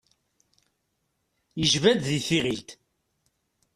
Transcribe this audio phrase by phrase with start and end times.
[1.59, 2.69] Yejba-d di tiɣilt.